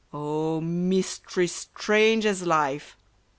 O 0.11 0.59
mystery 0.61 1.45
strange 1.45 2.25
as 2.25 2.41
life 2.41 2.97